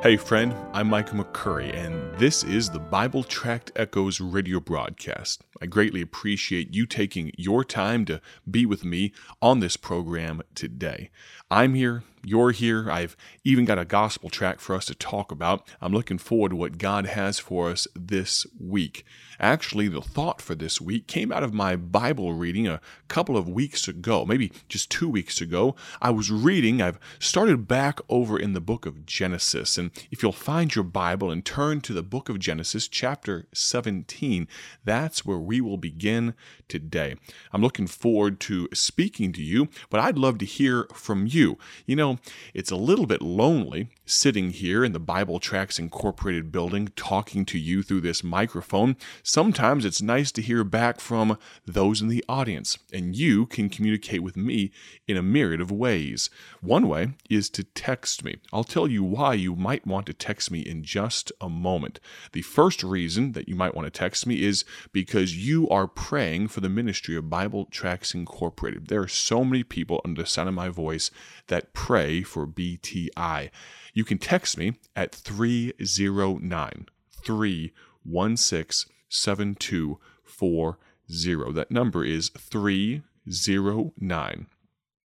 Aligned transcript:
Hey, 0.00 0.16
friend, 0.16 0.54
I'm 0.72 0.86
Michael 0.86 1.24
McCurry, 1.24 1.74
and 1.74 2.16
this 2.18 2.44
is 2.44 2.70
the 2.70 2.78
Bible 2.78 3.24
Tract 3.24 3.72
Echoes 3.74 4.20
radio 4.20 4.60
broadcast. 4.60 5.42
I 5.60 5.66
greatly 5.66 6.00
appreciate 6.00 6.74
you 6.74 6.86
taking 6.86 7.32
your 7.36 7.64
time 7.64 8.04
to 8.06 8.20
be 8.48 8.66
with 8.66 8.84
me 8.84 9.12
on 9.42 9.60
this 9.60 9.76
program 9.76 10.42
today. 10.54 11.10
I'm 11.50 11.74
here, 11.74 12.02
you're 12.24 12.50
here. 12.50 12.90
I've 12.90 13.16
even 13.44 13.64
got 13.64 13.78
a 13.78 13.84
gospel 13.84 14.28
track 14.28 14.60
for 14.60 14.74
us 14.74 14.86
to 14.86 14.94
talk 14.94 15.32
about. 15.32 15.68
I'm 15.80 15.92
looking 15.92 16.18
forward 16.18 16.50
to 16.50 16.56
what 16.56 16.78
God 16.78 17.06
has 17.06 17.38
for 17.38 17.70
us 17.70 17.86
this 17.94 18.46
week. 18.58 19.04
Actually, 19.40 19.88
the 19.88 20.02
thought 20.02 20.42
for 20.42 20.54
this 20.54 20.80
week 20.80 21.06
came 21.06 21.30
out 21.32 21.44
of 21.44 21.54
my 21.54 21.76
Bible 21.76 22.32
reading 22.34 22.66
a 22.66 22.80
couple 23.06 23.36
of 23.36 23.48
weeks 23.48 23.86
ago, 23.86 24.24
maybe 24.26 24.52
just 24.68 24.90
two 24.90 25.08
weeks 25.08 25.40
ago. 25.40 25.76
I 26.02 26.10
was 26.10 26.30
reading, 26.30 26.82
I've 26.82 26.98
started 27.18 27.68
back 27.68 28.00
over 28.08 28.38
in 28.38 28.52
the 28.52 28.60
book 28.60 28.84
of 28.84 29.06
Genesis. 29.06 29.78
And 29.78 29.90
if 30.10 30.22
you'll 30.22 30.32
find 30.32 30.74
your 30.74 30.84
Bible 30.84 31.30
and 31.30 31.44
turn 31.44 31.80
to 31.82 31.92
the 31.92 32.02
book 32.02 32.28
of 32.28 32.38
Genesis, 32.38 32.88
chapter 32.88 33.46
17, 33.54 34.48
that's 34.84 35.24
where 35.24 35.38
we 35.48 35.60
will 35.62 35.78
begin 35.78 36.34
today. 36.68 37.16
I'm 37.52 37.62
looking 37.62 37.86
forward 37.86 38.38
to 38.40 38.68
speaking 38.74 39.32
to 39.32 39.42
you, 39.42 39.68
but 39.88 39.98
I'd 39.98 40.18
love 40.18 40.38
to 40.38 40.44
hear 40.44 40.86
from 40.92 41.26
you. 41.26 41.58
You 41.86 41.96
know, 41.96 42.18
it's 42.52 42.70
a 42.70 42.76
little 42.76 43.06
bit 43.06 43.22
lonely 43.22 43.88
sitting 44.08 44.50
here 44.50 44.82
in 44.84 44.92
the 44.92 44.98
Bible 44.98 45.38
Tracts 45.38 45.78
Incorporated 45.78 46.50
building 46.50 46.88
talking 46.96 47.44
to 47.44 47.58
you 47.58 47.82
through 47.82 48.00
this 48.00 48.24
microphone. 48.24 48.96
Sometimes 49.22 49.84
it's 49.84 50.00
nice 50.00 50.32
to 50.32 50.42
hear 50.42 50.64
back 50.64 50.98
from 50.98 51.38
those 51.66 52.00
in 52.00 52.08
the 52.08 52.24
audience, 52.28 52.78
and 52.92 53.14
you 53.14 53.44
can 53.46 53.68
communicate 53.68 54.22
with 54.22 54.36
me 54.36 54.70
in 55.06 55.16
a 55.16 55.22
myriad 55.22 55.60
of 55.60 55.70
ways. 55.70 56.30
One 56.62 56.88
way 56.88 57.10
is 57.28 57.50
to 57.50 57.64
text 57.64 58.24
me. 58.24 58.38
I'll 58.52 58.64
tell 58.64 58.88
you 58.88 59.04
why 59.04 59.34
you 59.34 59.54
might 59.54 59.86
want 59.86 60.06
to 60.06 60.14
text 60.14 60.50
me 60.50 60.60
in 60.60 60.82
just 60.82 61.30
a 61.40 61.50
moment. 61.50 62.00
The 62.32 62.42
first 62.42 62.82
reason 62.82 63.32
that 63.32 63.48
you 63.48 63.54
might 63.54 63.74
want 63.74 63.86
to 63.86 63.90
text 63.90 64.26
me 64.26 64.42
is 64.42 64.64
because 64.92 65.36
you 65.36 65.68
are 65.68 65.86
praying 65.86 66.48
for 66.48 66.60
the 66.60 66.70
ministry 66.70 67.14
of 67.14 67.28
Bible 67.28 67.66
Tracts 67.66 68.14
Incorporated. 68.14 68.86
There 68.86 69.02
are 69.02 69.08
so 69.08 69.44
many 69.44 69.62
people 69.62 70.00
under 70.04 70.22
the 70.22 70.28
sound 70.28 70.48
of 70.48 70.54
my 70.54 70.70
voice 70.70 71.10
that 71.48 71.74
pray 71.74 72.22
for 72.22 72.46
BTI. 72.46 73.50
You 73.94 74.04
can 74.04 74.18
text 74.18 74.58
me 74.58 74.74
at 74.94 75.14
309 75.14 76.86
316 77.24 78.92
7240. 79.08 81.52
That 81.52 81.70
number 81.70 82.04
is 82.04 82.28
309 82.30 84.46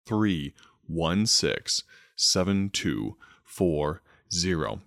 316 0.06 1.86
7240. 2.16 4.00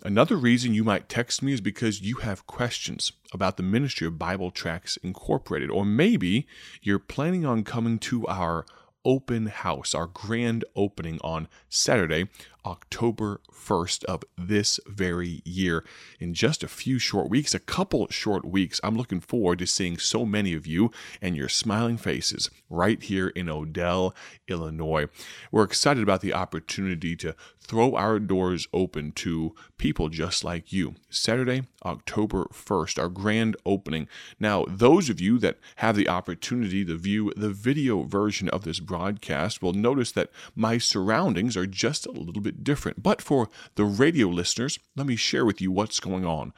Another 0.03 0.37
reason 0.37 0.75
you 0.75 0.83
might 0.83 1.09
text 1.09 1.41
me 1.43 1.53
is 1.53 1.61
because 1.61 2.03
you 2.03 2.17
have 2.17 2.47
questions 2.47 3.13
about 3.33 3.57
the 3.57 3.63
ministry 3.63 4.05
of 4.07 4.19
Bible 4.19 4.51
Tracts 4.51 4.97
Incorporated, 4.99 5.71
or 5.71 5.85
maybe 5.85 6.49
you're 6.83 6.99
planning 6.99 7.47
on 7.47 7.63
coming 7.63 8.01
to 8.01 8.27
our 8.27 8.67
open 9.07 9.47
house, 9.47 9.95
our 9.95 10.09
grand 10.09 10.65
opening 10.75 11.21
on 11.23 11.47
Saturday, 11.71 12.29
October 12.67 13.41
1st 13.53 14.05
of 14.05 14.25
this 14.37 14.81
very 14.87 15.41
year. 15.45 15.85
In 16.19 16.35
just 16.35 16.65
a 16.65 16.69
few 16.69 16.99
short 16.99 17.31
weeks, 17.31 17.55
a 17.55 17.61
couple 17.61 18.09
short 18.11 18.45
weeks, 18.45 18.81
I'm 18.83 18.97
looking 18.97 19.21
forward 19.21 19.61
to 19.61 19.67
seeing 19.67 19.97
so 19.97 20.27
many 20.27 20.53
of 20.55 20.67
you 20.67 20.91
and 21.23 21.37
your 21.37 21.49
smiling 21.49 21.97
faces 21.97 22.51
right 22.69 23.01
here 23.01 23.29
in 23.29 23.49
Odell, 23.49 24.13
Illinois. 24.49 25.07
We're 25.53 25.63
excited 25.63 26.03
about 26.03 26.21
the 26.21 26.35
opportunity 26.35 27.15
to 27.17 27.37
throw 27.61 27.95
our 27.95 28.19
doors 28.19 28.67
open 28.73 29.13
to 29.13 29.55
people 29.79 30.09
just 30.09 30.43
like 30.43 30.73
you. 30.73 30.97
Saturday, 31.09 31.63
October 31.87 32.47
1st, 32.53 32.99
our 32.99 33.09
grand 33.09 33.57
opening. 33.65 34.09
Now, 34.39 34.67
those 34.69 35.09
of 35.09 35.21
you 35.21 35.39
that 35.39 35.59
have 35.77 35.97
the 35.97 36.09
opportunity 36.09 36.85
to 36.85 36.97
view 36.97 37.33
the 37.37 37.51
video 37.51 38.03
version 38.03 38.49
of 38.51 38.65
this 38.65 38.81
broadcast 38.81 39.63
will 39.63 39.73
notice 39.73 40.13
that 40.13 40.31
my 40.55 40.79
surroundings 40.79 41.57
are 41.57 41.67
just 41.67 42.07
a 42.07 42.11
little 42.11 42.43
bit 42.43 42.65
different. 42.65 43.03
But 43.03 43.23
for 43.23 43.49
the 43.77 43.85
radio 43.85 44.29
listeners, 44.29 44.79
let 44.97 45.07
me 45.07 45.17
share 45.17 45.47
with 45.47 45.61
you 45.61 45.71
what's 45.71 46.01
going 46.01 46.27
on. 46.27 46.53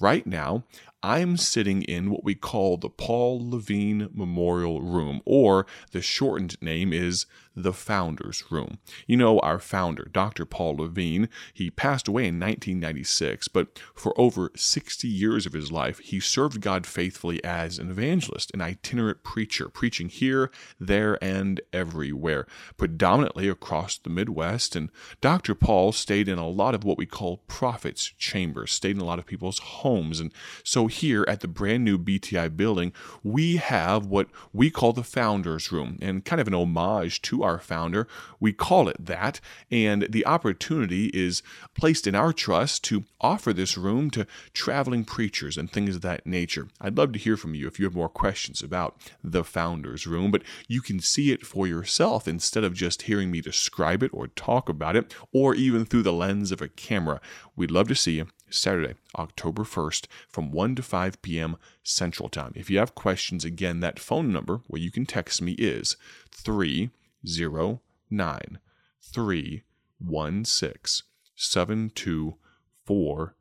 Right 0.00 0.26
now, 0.26 0.64
I'm 1.02 1.36
sitting 1.36 1.82
in 1.82 2.10
what 2.10 2.22
we 2.22 2.34
call 2.36 2.76
the 2.76 2.88
Paul 2.88 3.50
Levine 3.50 4.08
Memorial 4.14 4.80
Room, 4.80 5.20
or 5.24 5.66
the 5.90 6.00
shortened 6.00 6.56
name 6.62 6.92
is 6.92 7.26
the 7.54 7.72
Founders 7.72 8.44
Room. 8.50 8.78
You 9.06 9.16
know, 9.16 9.38
our 9.40 9.58
founder, 9.58 10.08
Dr. 10.10 10.44
Paul 10.44 10.76
Levine, 10.76 11.28
he 11.52 11.70
passed 11.70 12.08
away 12.08 12.22
in 12.22 12.38
1996, 12.38 13.48
but 13.48 13.78
for 13.94 14.18
over 14.18 14.50
60 14.56 15.08
years 15.08 15.44
of 15.44 15.52
his 15.52 15.70
life, 15.70 15.98
he 15.98 16.20
served 16.20 16.60
God 16.60 16.86
faithfully 16.86 17.42
as 17.44 17.78
an 17.78 17.90
evangelist, 17.90 18.50
an 18.54 18.60
itinerant 18.60 19.22
preacher, 19.22 19.68
preaching 19.68 20.08
here, 20.08 20.50
there, 20.78 21.22
and 21.22 21.60
everywhere, 21.72 22.46
predominantly 22.76 23.48
across 23.48 23.98
the 23.98 24.10
Midwest. 24.10 24.74
And 24.76 24.90
Dr. 25.20 25.54
Paul 25.54 25.92
stayed 25.92 26.28
in 26.28 26.38
a 26.38 26.48
lot 26.48 26.74
of 26.74 26.84
what 26.84 26.98
we 26.98 27.06
call 27.06 27.38
prophets' 27.48 28.12
chambers, 28.18 28.72
stayed 28.72 28.96
in 28.96 29.02
a 29.02 29.06
lot 29.06 29.18
of 29.18 29.26
people's 29.26 29.58
homes. 29.58 30.20
And 30.20 30.32
so 30.64 30.86
here 30.92 31.24
at 31.26 31.40
the 31.40 31.48
brand 31.48 31.84
new 31.84 31.98
BTI 31.98 32.56
building, 32.56 32.92
we 33.22 33.56
have 33.56 34.06
what 34.06 34.28
we 34.52 34.70
call 34.70 34.92
the 34.92 35.02
Founders 35.02 35.72
Room, 35.72 35.98
and 36.00 36.24
kind 36.24 36.40
of 36.40 36.46
an 36.46 36.54
homage 36.54 37.22
to 37.22 37.42
our 37.42 37.58
founder. 37.58 38.06
We 38.38 38.52
call 38.52 38.88
it 38.88 39.04
that, 39.04 39.40
and 39.70 40.06
the 40.08 40.26
opportunity 40.26 41.06
is 41.06 41.42
placed 41.74 42.06
in 42.06 42.14
our 42.14 42.32
trust 42.32 42.84
to 42.84 43.04
offer 43.20 43.52
this 43.52 43.76
room 43.76 44.10
to 44.10 44.26
traveling 44.52 45.04
preachers 45.04 45.56
and 45.56 45.70
things 45.70 45.96
of 45.96 46.02
that 46.02 46.26
nature. 46.26 46.68
I'd 46.80 46.98
love 46.98 47.12
to 47.12 47.18
hear 47.18 47.36
from 47.36 47.54
you 47.54 47.66
if 47.66 47.78
you 47.78 47.86
have 47.86 47.94
more 47.94 48.08
questions 48.08 48.62
about 48.62 48.96
the 49.22 49.44
Founders 49.44 50.06
Room, 50.06 50.30
but 50.30 50.42
you 50.68 50.80
can 50.82 51.00
see 51.00 51.32
it 51.32 51.46
for 51.46 51.66
yourself 51.66 52.28
instead 52.28 52.64
of 52.64 52.74
just 52.74 53.02
hearing 53.02 53.30
me 53.30 53.40
describe 53.40 54.02
it 54.02 54.10
or 54.12 54.28
talk 54.28 54.68
about 54.68 54.96
it, 54.96 55.14
or 55.32 55.54
even 55.54 55.84
through 55.84 56.02
the 56.02 56.12
lens 56.12 56.52
of 56.52 56.60
a 56.60 56.68
camera. 56.68 57.20
We'd 57.56 57.70
love 57.70 57.88
to 57.88 57.94
see 57.94 58.16
you 58.16 58.28
Saturday, 58.52 58.94
October 59.18 59.62
1st 59.62 60.06
from 60.28 60.50
1 60.50 60.76
to 60.76 60.82
5 60.82 61.22
p.m. 61.22 61.56
Central 61.82 62.28
Time. 62.28 62.52
If 62.54 62.70
you 62.70 62.78
have 62.78 62.94
questions, 62.94 63.44
again, 63.44 63.80
that 63.80 63.98
phone 63.98 64.32
number 64.32 64.60
where 64.66 64.80
you 64.80 64.90
can 64.90 65.06
text 65.06 65.42
me 65.42 65.52
is 65.52 65.96
3 66.30 66.90
zero 67.26 67.80
nine 68.10 68.58
three 69.00 69.62
one 69.98 70.44
six 70.44 71.04
seven 71.34 71.90
two 71.94 72.36
four 72.84 73.34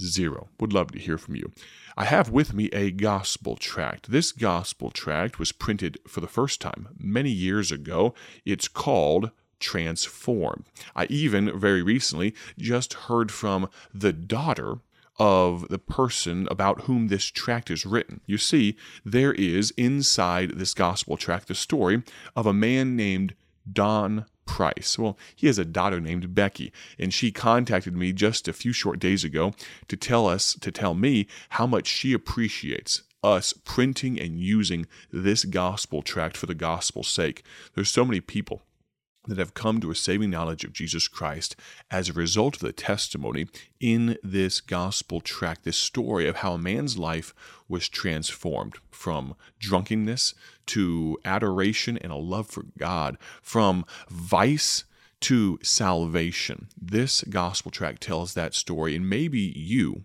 zero. 0.00 0.48
Would 0.58 0.72
love 0.72 0.92
to 0.92 0.98
hear 0.98 1.18
from 1.18 1.36
you. 1.36 1.52
I 1.96 2.04
have 2.06 2.30
with 2.30 2.52
me 2.52 2.68
a 2.72 2.90
gospel 2.90 3.56
tract. 3.56 4.10
This 4.10 4.32
gospel 4.32 4.90
tract 4.90 5.38
was 5.38 5.52
printed 5.52 5.98
for 6.08 6.20
the 6.20 6.26
first 6.26 6.60
time 6.60 6.88
many 6.98 7.30
years 7.30 7.70
ago. 7.70 8.14
It's 8.44 8.66
called 8.66 9.30
Transform. 9.60 10.64
I 10.94 11.06
even 11.06 11.58
very 11.58 11.82
recently 11.82 12.34
just 12.58 12.94
heard 12.94 13.30
from 13.30 13.68
the 13.92 14.12
daughter 14.12 14.78
of 15.18 15.68
the 15.68 15.78
person 15.78 16.48
about 16.50 16.82
whom 16.82 17.08
this 17.08 17.26
tract 17.26 17.70
is 17.70 17.86
written. 17.86 18.20
You 18.26 18.38
see, 18.38 18.76
there 19.04 19.32
is 19.32 19.72
inside 19.76 20.58
this 20.58 20.74
gospel 20.74 21.16
tract 21.16 21.48
the 21.48 21.54
story 21.54 22.02
of 22.34 22.46
a 22.46 22.52
man 22.52 22.96
named 22.96 23.34
Don 23.70 24.26
Price. 24.46 24.98
Well, 24.98 25.16
he 25.34 25.46
has 25.46 25.58
a 25.58 25.64
daughter 25.64 26.00
named 26.00 26.34
Becky, 26.34 26.72
and 26.98 27.14
she 27.14 27.30
contacted 27.30 27.96
me 27.96 28.12
just 28.12 28.46
a 28.48 28.52
few 28.52 28.72
short 28.72 28.98
days 28.98 29.24
ago 29.24 29.54
to 29.88 29.96
tell 29.96 30.26
us, 30.26 30.54
to 30.60 30.70
tell 30.70 30.94
me 30.94 31.26
how 31.50 31.66
much 31.66 31.86
she 31.86 32.12
appreciates 32.12 33.02
us 33.22 33.54
printing 33.64 34.20
and 34.20 34.38
using 34.38 34.86
this 35.10 35.44
gospel 35.44 36.02
tract 36.02 36.36
for 36.36 36.44
the 36.44 36.54
gospel's 36.54 37.08
sake. 37.08 37.42
There's 37.74 37.90
so 37.90 38.04
many 38.04 38.20
people 38.20 38.62
that 39.26 39.38
have 39.38 39.54
come 39.54 39.80
to 39.80 39.90
a 39.90 39.94
saving 39.94 40.30
knowledge 40.30 40.64
of 40.64 40.72
Jesus 40.72 41.08
Christ 41.08 41.56
as 41.90 42.08
a 42.08 42.12
result 42.12 42.56
of 42.56 42.62
the 42.62 42.72
testimony 42.72 43.46
in 43.80 44.18
this 44.22 44.60
gospel 44.60 45.20
tract, 45.20 45.64
this 45.64 45.76
story 45.76 46.28
of 46.28 46.36
how 46.36 46.54
a 46.54 46.58
man's 46.58 46.98
life 46.98 47.34
was 47.68 47.88
transformed 47.88 48.76
from 48.90 49.34
drunkenness 49.58 50.34
to 50.66 51.18
adoration 51.24 51.98
and 51.98 52.12
a 52.12 52.16
love 52.16 52.48
for 52.48 52.64
God, 52.78 53.16
from 53.42 53.84
vice 54.08 54.84
to 55.20 55.58
salvation. 55.62 56.68
This 56.80 57.22
gospel 57.24 57.70
tract 57.70 58.02
tells 58.02 58.34
that 58.34 58.54
story, 58.54 58.94
and 58.94 59.08
maybe 59.08 59.40
you, 59.56 60.04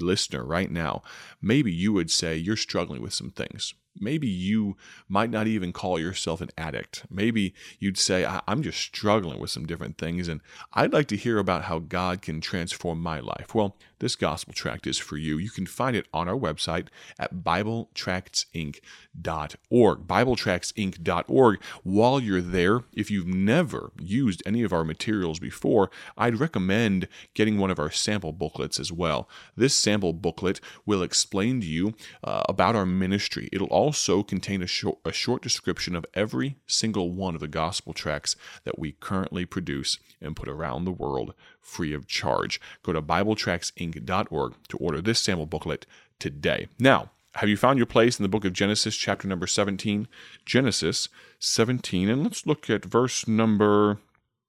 listener, 0.00 0.44
right 0.44 0.70
now, 0.70 1.02
maybe 1.42 1.70
you 1.70 1.92
would 1.92 2.10
say 2.10 2.36
you're 2.36 2.56
struggling 2.56 3.02
with 3.02 3.12
some 3.12 3.30
things 3.30 3.74
Maybe 3.98 4.26
you 4.26 4.76
might 5.08 5.30
not 5.30 5.46
even 5.46 5.72
call 5.72 5.98
yourself 5.98 6.40
an 6.40 6.50
addict. 6.58 7.04
Maybe 7.10 7.54
you'd 7.78 7.98
say, 7.98 8.26
I'm 8.46 8.62
just 8.62 8.80
struggling 8.80 9.38
with 9.38 9.50
some 9.50 9.66
different 9.66 9.98
things, 9.98 10.28
and 10.28 10.40
I'd 10.72 10.92
like 10.92 11.08
to 11.08 11.16
hear 11.16 11.38
about 11.38 11.64
how 11.64 11.78
God 11.78 12.22
can 12.22 12.40
transform 12.40 13.00
my 13.00 13.20
life. 13.20 13.54
Well, 13.54 13.76
this 14.00 14.16
gospel 14.16 14.52
tract 14.52 14.86
is 14.86 14.98
for 14.98 15.16
you. 15.16 15.38
You 15.38 15.50
can 15.50 15.66
find 15.66 15.96
it 15.96 16.06
on 16.12 16.28
our 16.28 16.36
website 16.36 16.88
at 17.18 17.36
BibleTractsInc.org. 17.36 20.06
BibleTractsInc.org. 20.06 21.62
While 21.84 22.20
you're 22.20 22.42
there, 22.42 22.80
if 22.92 23.10
you've 23.10 23.26
never 23.26 23.92
used 23.98 24.42
any 24.44 24.62
of 24.62 24.72
our 24.72 24.84
materials 24.84 25.38
before, 25.38 25.90
I'd 26.18 26.40
recommend 26.40 27.08
getting 27.32 27.58
one 27.58 27.70
of 27.70 27.78
our 27.78 27.90
sample 27.90 28.32
booklets 28.32 28.78
as 28.78 28.92
well. 28.92 29.28
This 29.56 29.74
sample 29.74 30.12
booklet 30.12 30.60
will 30.84 31.02
explain 31.02 31.60
to 31.60 31.66
you 31.66 31.94
uh, 32.22 32.42
about 32.48 32.76
our 32.76 32.86
ministry. 32.86 33.48
It'll 33.52 33.68
also 33.68 33.83
contain 33.92 34.62
a 34.62 34.66
short, 34.66 34.98
a 35.04 35.12
short 35.12 35.42
description 35.42 35.94
of 35.94 36.06
every 36.14 36.56
single 36.66 37.10
one 37.10 37.34
of 37.34 37.40
the 37.40 37.48
gospel 37.48 37.92
tracts 37.92 38.36
that 38.64 38.78
we 38.78 38.92
currently 38.92 39.44
produce 39.44 39.98
and 40.20 40.36
put 40.36 40.48
around 40.48 40.84
the 40.84 40.92
world 40.92 41.34
free 41.60 41.92
of 41.92 42.06
charge. 42.06 42.60
Go 42.82 42.92
to 42.92 43.02
BibleTractsInc.org 43.02 44.54
to 44.68 44.76
order 44.78 45.00
this 45.00 45.20
sample 45.20 45.46
booklet 45.46 45.86
today. 46.18 46.68
Now, 46.78 47.10
have 47.36 47.48
you 47.48 47.56
found 47.56 47.78
your 47.78 47.86
place 47.86 48.18
in 48.18 48.22
the 48.22 48.28
book 48.28 48.44
of 48.44 48.52
Genesis, 48.52 48.96
chapter 48.96 49.26
number 49.26 49.46
17? 49.46 50.06
Genesis 50.46 51.08
17, 51.40 52.08
and 52.08 52.22
let's 52.22 52.46
look 52.46 52.70
at 52.70 52.84
verse 52.84 53.26
number 53.26 53.98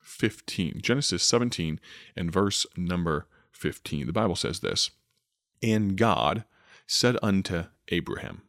15. 0.02 0.82
Genesis 0.82 1.24
17 1.24 1.80
and 2.16 2.32
verse 2.32 2.66
number 2.78 3.26
15. 3.52 4.06
The 4.06 4.14
Bible 4.14 4.36
says 4.36 4.60
this 4.60 4.92
And 5.64 5.98
God 5.98 6.46
said 6.86 7.18
unto 7.24 7.66
Abraham, 7.90 8.44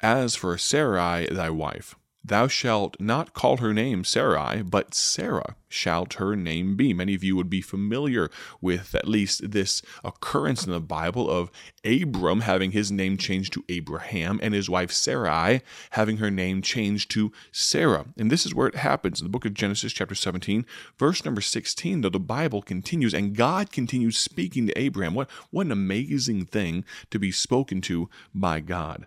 As 0.00 0.36
for 0.36 0.56
Sarai 0.56 1.26
thy 1.26 1.50
wife, 1.50 1.96
Thou 2.26 2.48
shalt 2.48 2.96
not 2.98 3.34
call 3.34 3.58
her 3.58 3.72
name 3.72 4.02
Sarai, 4.02 4.60
but 4.62 4.94
Sarah 4.94 5.54
shalt 5.68 6.14
her 6.14 6.34
name 6.34 6.74
be. 6.74 6.92
Many 6.92 7.14
of 7.14 7.22
you 7.22 7.36
would 7.36 7.48
be 7.48 7.60
familiar 7.60 8.30
with 8.60 8.96
at 8.96 9.06
least 9.06 9.52
this 9.52 9.80
occurrence 10.02 10.66
in 10.66 10.72
the 10.72 10.80
Bible 10.80 11.30
of 11.30 11.52
Abram 11.84 12.40
having 12.40 12.72
his 12.72 12.90
name 12.90 13.16
changed 13.16 13.52
to 13.52 13.64
Abraham 13.68 14.40
and 14.42 14.54
his 14.54 14.68
wife 14.68 14.90
Sarai 14.90 15.60
having 15.90 16.16
her 16.16 16.30
name 16.30 16.62
changed 16.62 17.12
to 17.12 17.30
Sarah. 17.52 18.06
And 18.16 18.28
this 18.28 18.44
is 18.44 18.52
where 18.52 18.66
it 18.66 18.74
happens 18.74 19.20
in 19.20 19.24
the 19.24 19.30
book 19.30 19.44
of 19.44 19.54
Genesis, 19.54 19.92
chapter 19.92 20.16
17, 20.16 20.66
verse 20.98 21.24
number 21.24 21.40
16, 21.40 22.00
though 22.00 22.08
the 22.08 22.18
Bible 22.18 22.60
continues 22.60 23.14
and 23.14 23.36
God 23.36 23.70
continues 23.70 24.18
speaking 24.18 24.66
to 24.66 24.76
Abraham. 24.76 25.14
What, 25.14 25.30
what 25.52 25.66
an 25.66 25.72
amazing 25.72 26.46
thing 26.46 26.84
to 27.10 27.20
be 27.20 27.30
spoken 27.30 27.80
to 27.82 28.10
by 28.34 28.58
God. 28.58 29.06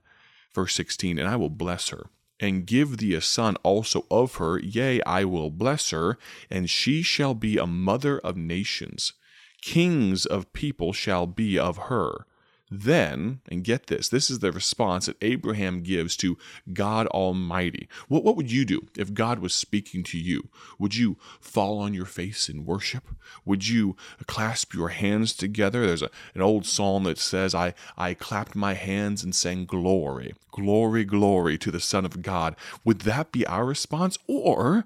Verse 0.54 0.74
16, 0.75 1.19
and 1.19 1.28
I 1.28 1.36
will 1.36 1.50
bless 1.50 1.90
her 1.90 2.10
and 2.40 2.66
give 2.66 2.98
thee 2.98 3.13
a 3.13 3.22
son 3.22 3.56
also 3.63 4.06
of 4.10 4.36
her. 4.36 4.60
Yea, 4.60 5.01
I 5.04 5.25
will 5.25 5.51
bless 5.51 5.92
her, 5.92 6.18
and 6.50 6.69
she 6.69 7.01
shall 7.01 7.34
be 7.34 7.57
a 7.57 7.68
mother 7.68 8.19
of 8.19 8.38
nations. 8.38 9.13
Kings 9.62 10.25
of 10.25 10.54
people 10.54 10.94
shall 10.94 11.28
be 11.28 11.60
of 11.60 11.78
her. 11.90 12.25
Then, 12.71 13.42
and 13.50 13.63
get 13.63 13.88
this, 13.88 14.10
this 14.10 14.30
is 14.30 14.39
the 14.39 14.51
response 14.51 15.07
that 15.07 15.18
Abraham 15.21 15.81
gives 15.81 16.16
to 16.18 16.38
God 16.71 17.07
Almighty. 17.07 17.89
What, 18.07 18.24
what 18.24 18.36
would 18.36 18.51
you 18.51 18.63
do 18.63 18.88
if 18.95 19.13
God 19.13 19.39
was 19.39 19.56
speaking 19.56 20.04
to 20.04 20.19
you? 20.19 20.50
Would 20.77 20.95
you 20.95 21.18
fall 21.42 21.80
on 21.80 21.95
your 21.95 22.06
face 22.06 22.48
in 22.48 22.66
worship? 22.66 23.06
Would 23.44 23.68
you 23.68 23.95
clasp 24.27 24.75
your 24.75 24.89
hands 24.89 25.33
together? 25.33 25.88
There's 25.88 26.04
a, 26.04 26.12
an 26.36 26.42
old 26.42 26.68
psalm 26.68 27.06
that 27.06 27.18
says, 27.18 27.56
I, 27.56 27.74
I 27.98 28.13
clapped 28.13 28.56
my 28.56 28.75
hands 28.75 29.24
and 29.24 29.33
sang 29.33 29.65
glory, 29.65 30.36
glory, 30.51 31.06
glory 31.06 31.57
to 31.57 31.72
the 31.72 31.80
Son 31.80 32.06
of 32.06 32.22
God. 32.22 32.56
Would 32.86 33.01
that 33.01 33.31
be 33.31 33.48
our 33.48 33.65
response? 33.65 34.15
Or 34.27 34.86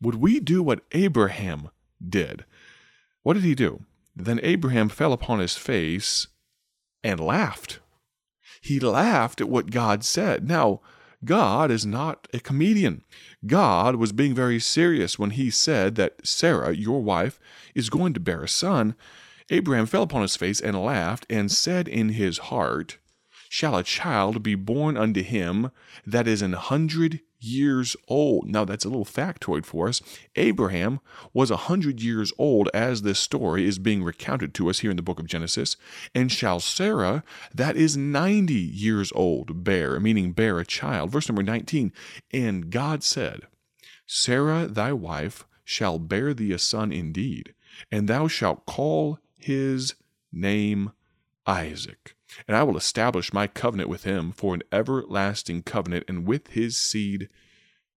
would 0.00 0.14
we 0.14 0.40
do 0.40 0.62
what 0.62 0.84
Abraham 0.92 1.68
did? 2.06 2.46
What 3.22 3.34
did 3.34 3.44
he 3.44 3.54
do? 3.54 3.82
Then 4.16 4.40
Abraham 4.42 4.88
fell 4.88 5.12
upon 5.12 5.38
his 5.38 5.56
face 5.56 6.26
and 7.02 7.20
laughed. 7.20 7.80
He 8.60 8.78
laughed 8.80 9.40
at 9.40 9.48
what 9.48 9.70
God 9.70 10.04
said. 10.04 10.46
Now, 10.48 10.80
God 11.24 11.70
is 11.70 11.84
not 11.84 12.28
a 12.32 12.40
comedian. 12.40 13.04
God 13.46 13.96
was 13.96 14.12
being 14.12 14.34
very 14.34 14.58
serious 14.58 15.18
when 15.18 15.30
he 15.30 15.50
said 15.50 15.94
that 15.96 16.26
Sarah, 16.26 16.74
your 16.74 17.02
wife, 17.02 17.38
is 17.74 17.90
going 17.90 18.14
to 18.14 18.20
bear 18.20 18.42
a 18.42 18.48
son. 18.48 18.94
Abraham 19.50 19.86
fell 19.86 20.02
upon 20.02 20.22
his 20.22 20.36
face 20.36 20.60
and 20.60 20.82
laughed, 20.82 21.26
and 21.28 21.50
said 21.50 21.88
in 21.88 22.10
his 22.10 22.38
heart, 22.38 22.98
Shall 23.48 23.76
a 23.76 23.82
child 23.82 24.42
be 24.42 24.54
born 24.54 24.96
unto 24.96 25.22
him 25.22 25.70
that 26.06 26.28
is 26.28 26.40
an 26.40 26.52
hundred 26.52 27.20
years 27.40 27.96
old. 28.08 28.48
Now, 28.48 28.64
that's 28.64 28.84
a 28.84 28.88
little 28.88 29.04
factoid 29.04 29.64
for 29.64 29.88
us. 29.88 30.00
Abraham 30.36 31.00
was 31.32 31.50
a 31.50 31.56
hundred 31.56 32.00
years 32.00 32.32
old 32.38 32.68
as 32.74 33.02
this 33.02 33.18
story 33.18 33.66
is 33.66 33.78
being 33.78 34.02
recounted 34.02 34.54
to 34.54 34.70
us 34.70 34.80
here 34.80 34.90
in 34.90 34.96
the 34.96 35.02
book 35.02 35.18
of 35.18 35.26
Genesis. 35.26 35.76
And 36.14 36.30
shall 36.30 36.60
Sarah, 36.60 37.24
that 37.54 37.76
is 37.76 37.96
90 37.96 38.54
years 38.54 39.12
old, 39.14 39.64
bear, 39.64 39.98
meaning 40.00 40.32
bear 40.32 40.58
a 40.58 40.66
child. 40.66 41.10
Verse 41.10 41.28
number 41.28 41.42
19 41.42 41.92
And 42.32 42.70
God 42.70 43.02
said, 43.02 43.42
Sarah 44.06 44.66
thy 44.66 44.92
wife 44.92 45.46
shall 45.64 45.98
bear 45.98 46.34
thee 46.34 46.52
a 46.52 46.58
son 46.58 46.90
indeed, 46.92 47.54
and 47.92 48.08
thou 48.08 48.26
shalt 48.26 48.66
call 48.66 49.18
his 49.38 49.94
name 50.32 50.90
Isaac. 51.46 52.16
And 52.46 52.56
I 52.56 52.62
will 52.62 52.76
establish 52.76 53.32
my 53.32 53.46
covenant 53.46 53.88
with 53.88 54.04
him 54.04 54.32
for 54.32 54.54
an 54.54 54.62
everlasting 54.72 55.62
covenant, 55.62 56.04
and 56.08 56.26
with 56.26 56.48
his 56.48 56.76
seed 56.76 57.28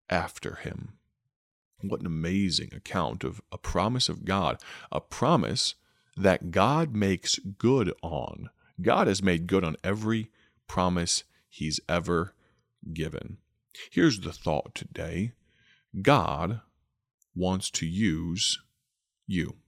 after 0.09 0.55
him. 0.55 0.93
What 1.81 2.01
an 2.01 2.05
amazing 2.05 2.73
account 2.73 3.23
of 3.23 3.41
a 3.51 3.57
promise 3.57 4.09
of 4.09 4.25
God, 4.25 4.61
a 4.91 5.01
promise 5.01 5.75
that 6.15 6.51
God 6.51 6.93
makes 6.93 7.39
good 7.39 7.93
on. 8.03 8.49
God 8.81 9.07
has 9.07 9.23
made 9.23 9.47
good 9.47 9.63
on 9.63 9.75
every 9.83 10.29
promise 10.67 11.23
he's 11.49 11.79
ever 11.89 12.33
given. 12.93 13.37
Here's 13.91 14.19
the 14.19 14.33
thought 14.33 14.75
today 14.75 15.33
God 16.01 16.61
wants 17.35 17.69
to 17.71 17.85
use 17.85 18.59
you. 19.27 19.60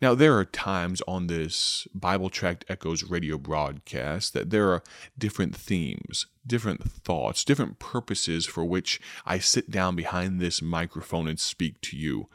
Now, 0.00 0.14
there 0.14 0.38
are 0.38 0.44
times 0.44 1.02
on 1.08 1.26
this 1.26 1.88
Bible 1.92 2.30
Tract 2.30 2.64
Echoes 2.68 3.02
radio 3.02 3.36
broadcast 3.36 4.32
that 4.32 4.50
there 4.50 4.70
are 4.70 4.84
different 5.18 5.56
themes, 5.56 6.26
different 6.46 6.88
thoughts, 6.88 7.42
different 7.42 7.80
purposes 7.80 8.46
for 8.46 8.64
which 8.64 9.00
I 9.26 9.40
sit 9.40 9.72
down 9.72 9.96
behind 9.96 10.40
this 10.40 10.62
microphone 10.62 11.26
and 11.26 11.40
speak 11.40 11.80
to 11.80 11.96
you. 11.96 12.28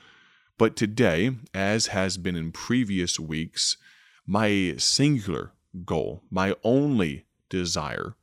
But 0.57 0.75
today, 0.75 1.31
as 1.53 1.87
has 1.87 2.17
been 2.17 2.35
in 2.35 2.51
previous 2.51 3.17
weeks, 3.17 3.77
my 4.27 4.75
singular 4.77 5.53
goal, 5.85 6.21
my 6.29 6.55
only 6.63 7.25
desire, 7.47 8.15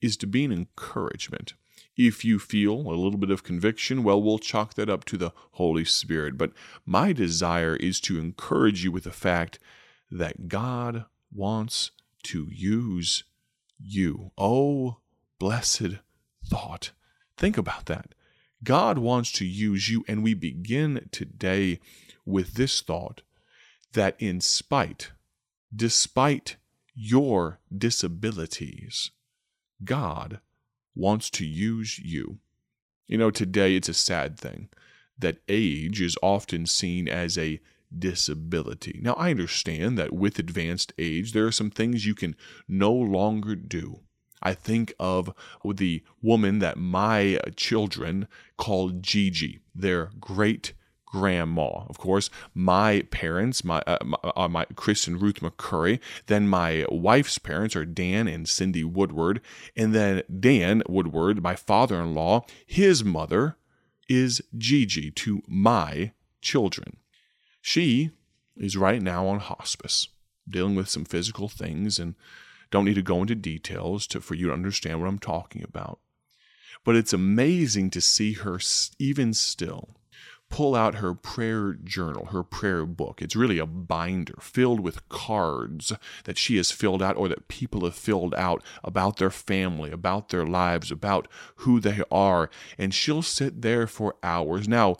is 0.00 0.16
to 0.18 0.26
be 0.26 0.42
an 0.42 0.52
encouragement 0.52 1.52
if 1.96 2.24
you 2.24 2.38
feel 2.38 2.72
a 2.72 2.94
little 2.94 3.18
bit 3.18 3.30
of 3.30 3.42
conviction, 3.42 4.02
well, 4.02 4.20
we'll 4.20 4.38
chalk 4.38 4.74
that 4.74 4.90
up 4.90 5.04
to 5.06 5.16
the 5.16 5.32
Holy 5.52 5.84
Spirit. 5.84 6.36
But 6.36 6.52
my 6.84 7.12
desire 7.12 7.76
is 7.76 8.00
to 8.02 8.18
encourage 8.18 8.84
you 8.84 8.92
with 8.92 9.04
the 9.04 9.10
fact 9.10 9.58
that 10.10 10.48
God 10.48 11.06
wants 11.32 11.90
to 12.24 12.48
use 12.52 13.24
you. 13.78 14.30
Oh, 14.36 14.98
blessed 15.38 15.98
thought. 16.44 16.92
Think 17.36 17.56
about 17.56 17.86
that. 17.86 18.14
God 18.62 18.98
wants 18.98 19.32
to 19.32 19.44
use 19.44 19.88
you, 19.88 20.04
and 20.08 20.22
we 20.22 20.34
begin 20.34 21.08
today 21.12 21.80
with 22.24 22.54
this 22.54 22.80
thought 22.80 23.22
that 23.92 24.16
in 24.18 24.40
spite, 24.40 25.12
despite 25.74 26.56
your 26.94 27.60
disabilities, 27.76 29.10
God 29.84 30.40
wants 30.96 31.30
to 31.30 31.46
use 31.46 31.98
you. 31.98 32.38
You 33.06 33.18
know, 33.18 33.30
today 33.30 33.76
it's 33.76 33.88
a 33.88 33.94
sad 33.94 34.36
thing 34.38 34.68
that 35.18 35.38
age 35.48 36.00
is 36.00 36.16
often 36.22 36.66
seen 36.66 37.08
as 37.08 37.38
a 37.38 37.60
disability. 37.96 38.98
Now, 39.02 39.14
I 39.14 39.30
understand 39.30 39.96
that 39.98 40.12
with 40.12 40.38
advanced 40.38 40.92
age, 40.98 41.32
there 41.32 41.46
are 41.46 41.52
some 41.52 41.70
things 41.70 42.04
you 42.04 42.14
can 42.14 42.34
no 42.66 42.92
longer 42.92 43.54
do. 43.54 44.00
I 44.42 44.54
think 44.54 44.92
of 44.98 45.32
the 45.64 46.02
woman 46.20 46.58
that 46.58 46.76
my 46.76 47.38
children 47.56 48.28
called 48.58 49.02
Gigi, 49.02 49.60
their 49.74 50.10
great 50.20 50.72
grandma. 51.06 51.84
Of 51.88 51.98
course, 51.98 52.28
my 52.54 53.02
parents, 53.10 53.64
my, 53.64 53.82
uh, 53.86 53.98
my, 54.04 54.18
uh, 54.36 54.48
my 54.48 54.66
Chris 54.74 55.06
and 55.06 55.22
Ruth 55.22 55.40
McCurry. 55.40 56.00
Then 56.26 56.48
my 56.48 56.84
wife's 56.90 57.38
parents 57.38 57.74
are 57.74 57.86
Dan 57.86 58.28
and 58.28 58.48
Cindy 58.48 58.84
Woodward. 58.84 59.40
And 59.76 59.94
then 59.94 60.22
Dan 60.40 60.82
Woodward, 60.88 61.42
my 61.42 61.56
father 61.56 62.00
in 62.00 62.14
law, 62.14 62.44
his 62.66 63.02
mother 63.04 63.56
is 64.08 64.42
Gigi 64.56 65.10
to 65.12 65.42
my 65.46 66.12
children. 66.42 66.98
She 67.60 68.10
is 68.56 68.76
right 68.76 69.02
now 69.02 69.26
on 69.26 69.38
hospice, 69.40 70.08
dealing 70.48 70.74
with 70.74 70.88
some 70.88 71.04
physical 71.04 71.48
things, 71.48 71.98
and 71.98 72.14
don't 72.70 72.84
need 72.84 72.94
to 72.94 73.02
go 73.02 73.20
into 73.20 73.34
details 73.34 74.06
to, 74.08 74.20
for 74.20 74.34
you 74.34 74.48
to 74.48 74.52
understand 74.52 75.00
what 75.00 75.08
I'm 75.08 75.18
talking 75.18 75.62
about. 75.62 76.00
But 76.84 76.96
it's 76.96 77.12
amazing 77.12 77.90
to 77.90 78.00
see 78.00 78.34
her, 78.34 78.60
even 78.98 79.34
still, 79.34 79.96
pull 80.48 80.74
out 80.74 80.96
her 80.96 81.12
prayer 81.14 81.74
journal, 81.74 82.26
her 82.26 82.42
prayer 82.42 82.86
book. 82.86 83.20
It's 83.20 83.36
really 83.36 83.58
a 83.58 83.66
binder 83.66 84.36
filled 84.40 84.80
with 84.80 85.08
cards 85.08 85.92
that 86.24 86.38
she 86.38 86.56
has 86.56 86.70
filled 86.70 87.02
out 87.02 87.16
or 87.16 87.28
that 87.28 87.48
people 87.48 87.84
have 87.84 87.94
filled 87.94 88.34
out 88.34 88.62
about 88.84 89.16
their 89.16 89.30
family, 89.30 89.90
about 89.90 90.28
their 90.28 90.46
lives, 90.46 90.90
about 90.90 91.28
who 91.56 91.80
they 91.80 92.00
are. 92.10 92.48
And 92.78 92.94
she'll 92.94 93.22
sit 93.22 93.62
there 93.62 93.86
for 93.86 94.16
hours. 94.22 94.68
Now, 94.68 94.96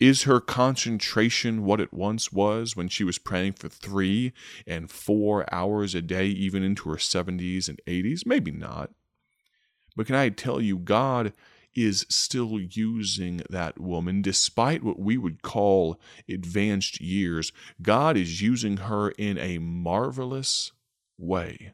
is 0.00 0.22
her 0.24 0.40
concentration 0.40 1.64
what 1.64 1.80
it 1.80 1.92
once 1.92 2.32
was 2.32 2.76
when 2.76 2.88
she 2.88 3.02
was 3.02 3.18
praying 3.18 3.54
for 3.54 3.68
three 3.68 4.32
and 4.66 4.90
four 4.90 5.52
hours 5.52 5.94
a 5.94 6.02
day, 6.02 6.26
even 6.26 6.62
into 6.62 6.88
her 6.90 6.96
70s 6.96 7.68
and 7.68 7.80
80s? 7.86 8.24
Maybe 8.24 8.52
not. 8.52 8.90
But 9.96 10.06
can 10.06 10.14
I 10.14 10.28
tell 10.28 10.60
you, 10.60 10.78
God 10.78 11.32
is 11.74 12.06
still 12.08 12.58
using 12.60 13.42
that 13.50 13.78
woman 13.78 14.22
despite 14.22 14.82
what 14.82 14.98
we 14.98 15.16
would 15.16 15.42
call 15.42 16.00
advanced 16.28 17.00
years. 17.00 17.52
God 17.80 18.16
is 18.16 18.42
using 18.42 18.78
her 18.78 19.10
in 19.10 19.38
a 19.38 19.58
marvelous 19.58 20.72
way. 21.16 21.72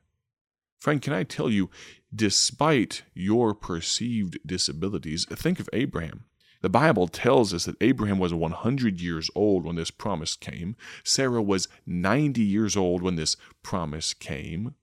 Friend, 0.79 1.01
can 1.01 1.15
I 1.15 1.23
tell 1.23 1.49
you, 1.49 1.71
despite 2.15 3.05
your 3.15 3.55
perceived 3.55 4.39
disabilities, 4.45 5.25
think 5.27 5.59
of 5.59 5.71
Abraham. 5.73 6.25
The 6.61 6.71
Bible 6.71 7.09
tells 7.09 7.53
us 7.53 7.67
that 7.67 7.77
Abraham 7.83 8.19
was 8.19 8.33
100 8.33 9.01
years 9.01 9.31
old 9.35 9.67
when 9.67 9.77
this 9.77 9.91
promise 9.91 10.35
came. 10.35 10.77
Sarah 11.03 11.43
was 11.43 11.69
90 11.87 12.41
years 12.41 12.77
old 12.77 13.03
when 13.03 13.17
this 13.17 13.37
promise 13.63 14.15
came. 14.15 14.75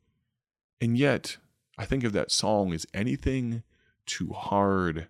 And 0.79 0.95
yet, 0.97 1.37
I 1.77 1.85
think 1.85 2.03
of 2.03 2.13
that 2.13 2.31
song 2.31 2.71
as 2.73 2.85
anything 2.93 3.63
too 4.05 4.31
hard 4.33 5.07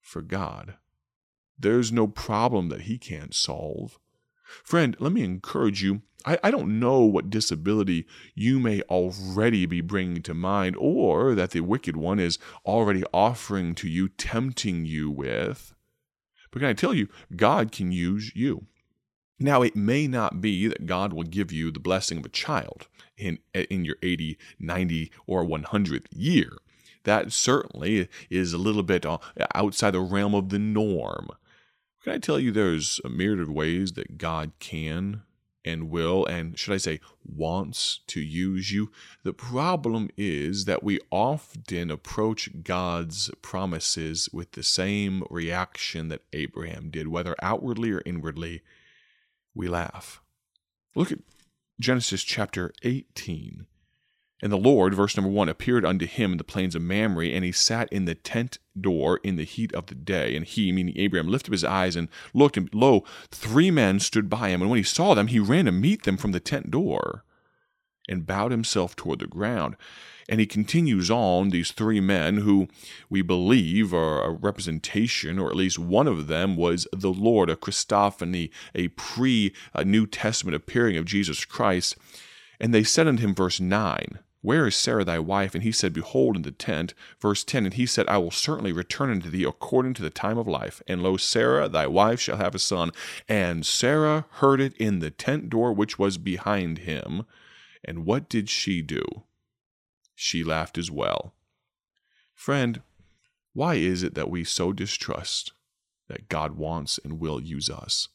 for 0.00 0.22
God. 0.22 0.74
There's 1.58 1.92
no 1.92 2.06
problem 2.06 2.68
that 2.68 2.82
He 2.82 2.98
can't 2.98 3.34
solve. 3.34 3.98
Friend, 4.64 4.96
let 4.98 5.12
me 5.12 5.22
encourage 5.22 5.82
you. 5.82 6.02
I, 6.24 6.38
I, 6.44 6.50
don't 6.50 6.78
know 6.78 7.00
what 7.00 7.30
disability 7.30 8.06
you 8.34 8.60
may 8.60 8.82
already 8.82 9.66
be 9.66 9.80
bringing 9.80 10.22
to 10.22 10.34
mind, 10.34 10.76
or 10.78 11.34
that 11.34 11.50
the 11.50 11.60
wicked 11.60 11.96
one 11.96 12.20
is 12.20 12.38
already 12.64 13.02
offering 13.12 13.74
to 13.76 13.88
you, 13.88 14.08
tempting 14.08 14.84
you 14.84 15.10
with. 15.10 15.74
But 16.50 16.60
can 16.60 16.68
I 16.68 16.74
tell 16.74 16.94
you, 16.94 17.08
God 17.34 17.72
can 17.72 17.90
use 17.90 18.36
you. 18.36 18.66
Now, 19.40 19.62
it 19.62 19.74
may 19.74 20.06
not 20.06 20.40
be 20.40 20.68
that 20.68 20.86
God 20.86 21.12
will 21.12 21.24
give 21.24 21.50
you 21.50 21.72
the 21.72 21.80
blessing 21.80 22.18
of 22.18 22.26
a 22.26 22.28
child 22.28 22.86
in, 23.16 23.38
in 23.54 23.84
your 23.84 23.96
80, 24.02 24.38
90, 24.60 25.10
or 25.26 25.44
100th 25.44 26.06
year. 26.12 26.52
That 27.04 27.32
certainly 27.32 28.08
is 28.30 28.52
a 28.52 28.58
little 28.58 28.82
bit 28.82 29.04
uh, 29.04 29.18
outside 29.54 29.92
the 29.92 30.00
realm 30.00 30.34
of 30.34 30.50
the 30.50 30.58
norm. 30.58 31.28
Can 32.02 32.14
I 32.14 32.18
tell 32.18 32.38
you 32.38 32.50
there's 32.50 33.00
a 33.04 33.08
myriad 33.08 33.40
of 33.40 33.48
ways 33.48 33.92
that 33.92 34.18
God 34.18 34.52
can 34.58 35.22
and 35.64 35.90
will, 35.90 36.26
and 36.26 36.58
should 36.58 36.74
I 36.74 36.78
say, 36.78 37.00
wants 37.24 38.00
to 38.08 38.20
use 38.20 38.72
you. 38.72 38.90
The 39.22 39.32
problem 39.32 40.10
is 40.16 40.64
that 40.64 40.82
we 40.82 40.98
often 41.10 41.90
approach 41.90 42.50
God's 42.62 43.30
promises 43.42 44.28
with 44.32 44.52
the 44.52 44.62
same 44.62 45.24
reaction 45.30 46.08
that 46.08 46.22
Abraham 46.32 46.90
did, 46.90 47.08
whether 47.08 47.36
outwardly 47.40 47.92
or 47.92 48.02
inwardly. 48.04 48.62
We 49.54 49.68
laugh. 49.68 50.20
Look 50.94 51.12
at 51.12 51.20
Genesis 51.78 52.22
chapter 52.24 52.72
18. 52.82 53.66
And 54.42 54.50
the 54.50 54.56
Lord, 54.56 54.92
verse 54.92 55.16
number 55.16 55.30
one, 55.30 55.48
appeared 55.48 55.84
unto 55.84 56.04
him 56.04 56.32
in 56.32 56.38
the 56.38 56.44
plains 56.44 56.74
of 56.74 56.82
Mamre, 56.82 57.26
and 57.26 57.44
he 57.44 57.52
sat 57.52 57.90
in 57.92 58.06
the 58.06 58.16
tent 58.16 58.58
door 58.78 59.20
in 59.22 59.36
the 59.36 59.44
heat 59.44 59.72
of 59.72 59.86
the 59.86 59.94
day. 59.94 60.34
And 60.34 60.44
he, 60.44 60.72
meaning 60.72 60.98
Abraham, 60.98 61.28
lifted 61.28 61.50
up 61.50 61.52
his 61.52 61.64
eyes 61.64 61.94
and 61.94 62.08
looked, 62.34 62.56
and 62.56 62.68
lo, 62.74 63.04
three 63.30 63.70
men 63.70 64.00
stood 64.00 64.28
by 64.28 64.48
him. 64.48 64.60
And 64.60 64.68
when 64.68 64.78
he 64.78 64.82
saw 64.82 65.14
them, 65.14 65.28
he 65.28 65.38
ran 65.38 65.66
to 65.66 65.72
meet 65.72 66.02
them 66.02 66.16
from 66.16 66.32
the 66.32 66.40
tent 66.40 66.72
door 66.72 67.24
and 68.08 68.26
bowed 68.26 68.50
himself 68.50 68.96
toward 68.96 69.20
the 69.20 69.28
ground. 69.28 69.76
And 70.28 70.40
he 70.40 70.46
continues 70.46 71.10
on, 71.10 71.50
these 71.50 71.70
three 71.70 72.00
men 72.00 72.38
who 72.38 72.68
we 73.08 73.22
believe 73.22 73.94
are 73.94 74.24
a 74.24 74.30
representation, 74.30 75.38
or 75.38 75.50
at 75.50 75.56
least 75.56 75.78
one 75.78 76.08
of 76.08 76.26
them 76.26 76.56
was 76.56 76.88
the 76.92 77.12
Lord, 77.12 77.48
a 77.48 77.56
Christophany, 77.56 78.50
a 78.74 78.88
pre 78.88 79.52
uh, 79.74 79.84
New 79.84 80.06
Testament 80.06 80.56
appearing 80.56 80.96
of 80.96 81.04
Jesus 81.04 81.44
Christ. 81.44 81.96
And 82.58 82.72
they 82.72 82.84
said 82.84 83.08
unto 83.08 83.22
him, 83.22 83.34
verse 83.34 83.60
9, 83.60 84.18
where 84.42 84.66
is 84.66 84.74
Sarah 84.74 85.04
thy 85.04 85.20
wife? 85.20 85.54
And 85.54 85.62
he 85.62 85.70
said, 85.70 85.92
Behold, 85.92 86.34
in 86.34 86.42
the 86.42 86.50
tent. 86.50 86.94
Verse 87.20 87.44
10 87.44 87.64
And 87.64 87.74
he 87.74 87.86
said, 87.86 88.08
I 88.08 88.18
will 88.18 88.32
certainly 88.32 88.72
return 88.72 89.10
unto 89.10 89.30
thee 89.30 89.44
according 89.44 89.94
to 89.94 90.02
the 90.02 90.10
time 90.10 90.36
of 90.36 90.48
life. 90.48 90.82
And 90.88 91.00
lo, 91.00 91.16
Sarah 91.16 91.68
thy 91.68 91.86
wife 91.86 92.20
shall 92.20 92.36
have 92.36 92.54
a 92.54 92.58
son. 92.58 92.90
And 93.28 93.64
Sarah 93.64 94.26
heard 94.32 94.60
it 94.60 94.76
in 94.76 94.98
the 94.98 95.10
tent 95.10 95.48
door 95.48 95.72
which 95.72 95.96
was 95.96 96.18
behind 96.18 96.78
him. 96.78 97.24
And 97.84 98.04
what 98.04 98.28
did 98.28 98.48
she 98.48 98.82
do? 98.82 99.04
She 100.16 100.42
laughed 100.42 100.76
as 100.76 100.90
well. 100.90 101.34
Friend, 102.34 102.82
why 103.52 103.74
is 103.76 104.02
it 104.02 104.14
that 104.14 104.30
we 104.30 104.42
so 104.42 104.72
distrust 104.72 105.52
that 106.08 106.28
God 106.28 106.56
wants 106.56 106.98
and 107.04 107.20
will 107.20 107.40
use 107.40 107.70
us? 107.70 108.08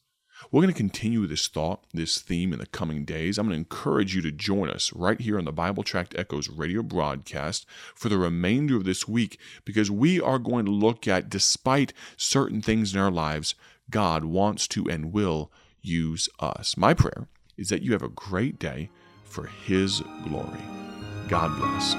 We're 0.49 0.61
going 0.61 0.73
to 0.73 0.77
continue 0.77 1.27
this 1.27 1.49
thought, 1.49 1.83
this 1.93 2.21
theme 2.21 2.53
in 2.53 2.59
the 2.59 2.67
coming 2.67 3.03
days. 3.03 3.37
I'm 3.37 3.47
going 3.47 3.55
to 3.55 3.59
encourage 3.59 4.15
you 4.15 4.21
to 4.21 4.31
join 4.31 4.69
us 4.69 4.93
right 4.93 5.19
here 5.19 5.37
on 5.37 5.43
the 5.43 5.51
Bible 5.51 5.83
Tract 5.83 6.15
Echoes 6.17 6.47
radio 6.47 6.81
broadcast 6.81 7.65
for 7.93 8.07
the 8.07 8.17
remainder 8.17 8.77
of 8.77 8.85
this 8.85 9.09
week 9.09 9.39
because 9.65 9.91
we 9.91 10.21
are 10.21 10.39
going 10.39 10.63
to 10.63 10.71
look 10.71 11.05
at, 11.05 11.29
despite 11.29 11.91
certain 12.15 12.61
things 12.61 12.93
in 12.93 12.99
our 12.99 13.11
lives, 13.11 13.55
God 13.89 14.23
wants 14.23 14.69
to 14.69 14.89
and 14.89 15.11
will 15.11 15.51
use 15.81 16.29
us. 16.39 16.77
My 16.77 16.93
prayer 16.93 17.27
is 17.57 17.67
that 17.67 17.81
you 17.81 17.91
have 17.91 18.03
a 18.03 18.07
great 18.07 18.57
day 18.57 18.89
for 19.25 19.47
His 19.47 20.01
glory. 20.23 20.61
God 21.27 21.57
bless. 21.57 21.93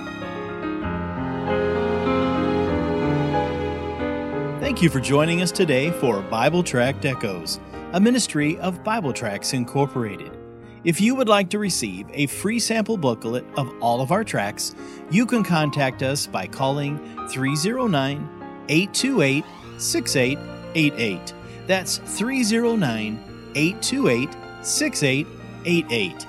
Thank 4.59 4.81
you 4.81 4.89
for 4.89 5.01
joining 5.01 5.43
us 5.43 5.53
today 5.53 5.91
for 5.91 6.23
Bible 6.23 6.63
Tract 6.63 7.05
Echoes 7.05 7.61
a 7.93 8.01
ministry 8.01 8.59
of 8.59 8.85
Bible 8.85 9.15
Tracts 9.15 9.55
Incorporated. 9.55 10.37
If 10.85 11.01
you 11.01 11.15
would 11.15 11.29
like 11.29 11.49
to 11.51 11.59
receive 11.59 12.07
a 12.13 12.27
free 12.27 12.59
sample 12.59 12.99
booklet 12.99 13.47
of 13.57 13.73
all 13.81 14.03
of 14.03 14.13
our 14.13 14.25
tracks, 14.25 14.75
you 15.11 15.25
can 15.25 15.43
contact 15.43 16.03
us 16.03 16.27
by 16.27 16.47
calling 16.47 16.99
309 17.29 18.29
828 18.69 19.43
6888. 19.79 21.33
That's 21.67 21.97
309 21.99 23.53
828 23.55 24.37
6888. 24.63 26.27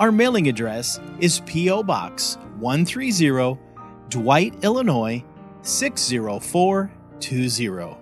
Our 0.00 0.12
mailing 0.12 0.48
address 0.48 0.98
is 1.20 1.40
P.O. 1.40 1.82
Box 1.82 2.38
130, 2.58 3.58
Dwight, 4.08 4.64
Illinois 4.64 5.22
60420. 5.60 8.01